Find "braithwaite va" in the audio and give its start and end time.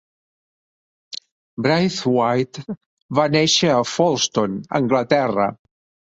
1.65-3.25